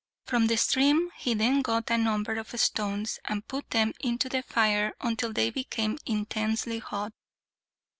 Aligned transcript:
From 0.25 0.47
the 0.47 0.57
stream 0.57 1.11
he 1.15 1.35
then 1.35 1.61
got 1.61 1.91
a 1.91 1.97
number 1.99 2.37
of 2.39 2.49
stones, 2.59 3.19
and 3.23 3.47
put 3.47 3.69
them 3.69 3.93
into 3.99 4.29
the 4.29 4.41
fire 4.41 4.95
until 4.99 5.31
they 5.31 5.51
became 5.51 5.99
intensely 6.07 6.79
hot. 6.79 7.13